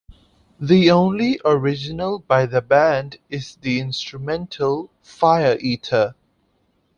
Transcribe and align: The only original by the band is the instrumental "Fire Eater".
The 0.59 0.89
only 0.89 1.39
original 1.45 2.17
by 2.17 2.47
the 2.47 2.63
band 2.63 3.19
is 3.29 3.57
the 3.57 3.79
instrumental 3.79 4.89
"Fire 5.03 5.59
Eater". 5.61 6.15